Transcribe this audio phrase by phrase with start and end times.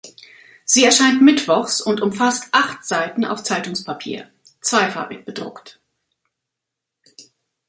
[0.65, 5.79] Sie erscheint mittwochs und umfasst acht Seiten auf Zeitungspapier; zweifarbig bedruckt.